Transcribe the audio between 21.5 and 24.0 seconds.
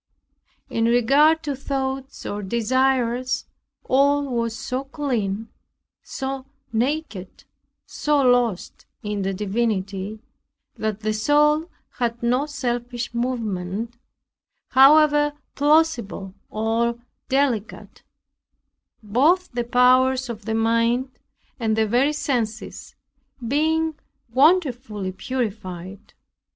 and the very senses being